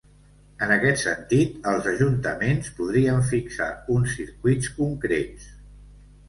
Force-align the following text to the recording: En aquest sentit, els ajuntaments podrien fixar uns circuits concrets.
En 0.67 0.71
aquest 0.75 1.01
sentit, 1.01 1.59
els 1.71 1.89
ajuntaments 1.91 2.71
podrien 2.79 3.21
fixar 3.33 3.69
uns 3.97 4.15
circuits 4.21 4.73
concrets. 4.81 5.47